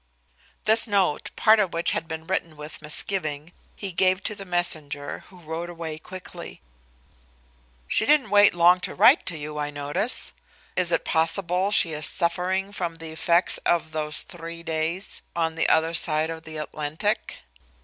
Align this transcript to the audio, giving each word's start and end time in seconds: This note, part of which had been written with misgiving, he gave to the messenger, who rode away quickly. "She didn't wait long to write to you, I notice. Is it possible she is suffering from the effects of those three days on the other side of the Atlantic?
This 0.65 0.87
note, 0.87 1.29
part 1.35 1.59
of 1.59 1.73
which 1.73 1.91
had 1.91 2.07
been 2.07 2.25
written 2.25 2.57
with 2.57 2.81
misgiving, 2.81 3.51
he 3.75 3.91
gave 3.91 4.23
to 4.23 4.33
the 4.33 4.45
messenger, 4.45 5.25
who 5.27 5.37
rode 5.41 5.69
away 5.69 5.99
quickly. 5.99 6.59
"She 7.87 8.07
didn't 8.07 8.31
wait 8.31 8.55
long 8.55 8.79
to 8.79 8.95
write 8.95 9.27
to 9.27 9.37
you, 9.37 9.59
I 9.59 9.69
notice. 9.69 10.33
Is 10.75 10.91
it 10.91 11.05
possible 11.05 11.69
she 11.69 11.91
is 11.91 12.07
suffering 12.07 12.71
from 12.73 12.95
the 12.95 13.11
effects 13.11 13.59
of 13.59 13.91
those 13.91 14.23
three 14.23 14.63
days 14.63 15.21
on 15.35 15.53
the 15.53 15.69
other 15.69 15.93
side 15.93 16.31
of 16.31 16.45
the 16.45 16.57
Atlantic? 16.57 17.37